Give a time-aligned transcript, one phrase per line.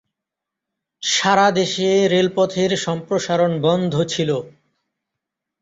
[1.03, 4.29] সারা দেশে রেলপথের সম্প্রসারণ বন্ধ ছিল।